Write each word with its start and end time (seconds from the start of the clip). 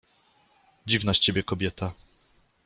—Dziwna 0.87 1.13
z 1.13 1.19
ciebie 1.19 1.43
kobieta. 1.43 1.93